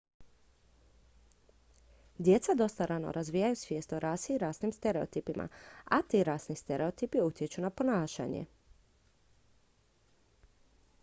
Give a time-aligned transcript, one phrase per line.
[2.17, 5.47] djeca dosta rano razviju svijest o rasi i rasnim stereotipima
[5.85, 8.45] a ti rasni stereotipi utječu na ponašanje